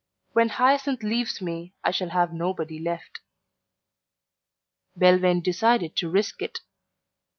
[0.33, 3.19] When Hyacinth leaves me I shall have nobody left."
[4.97, 6.61] Belvane decided to risk it.